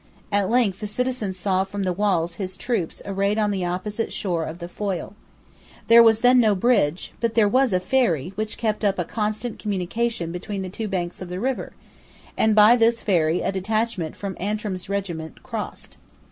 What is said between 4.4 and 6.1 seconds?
of the Foyle. There